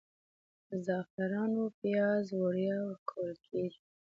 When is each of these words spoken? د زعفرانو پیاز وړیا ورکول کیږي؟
د 0.69 0.71
زعفرانو 0.87 1.63
پیاز 1.79 2.25
وړیا 2.41 2.77
ورکول 2.89 3.31
کیږي؟ 3.47 3.81